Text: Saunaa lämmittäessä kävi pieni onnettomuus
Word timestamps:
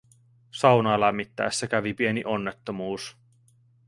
Saunaa 0.51 0.99
lämmittäessä 0.99 1.67
kävi 1.67 1.93
pieni 1.93 2.23
onnettomuus 2.25 3.17